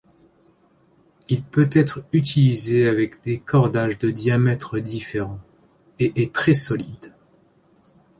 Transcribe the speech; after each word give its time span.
Il 1.29 1.43
peut 1.43 1.69
être 1.71 2.03
utilisé 2.11 2.87
avec 2.87 3.21
des 3.21 3.39
cordages 3.39 3.99
de 3.99 4.09
diamètres 4.09 4.79
différents, 4.79 5.39
et 5.99 6.23
est 6.23 6.33
très 6.33 6.55
solide. 6.55 7.13